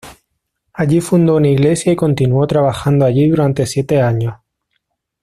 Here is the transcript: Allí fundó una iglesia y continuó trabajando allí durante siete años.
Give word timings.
Allí 0.73 0.99
fundó 0.99 1.35
una 1.35 1.49
iglesia 1.49 1.91
y 1.93 1.95
continuó 1.95 2.47
trabajando 2.47 3.05
allí 3.05 3.29
durante 3.29 3.67
siete 3.67 4.01
años. 4.01 4.33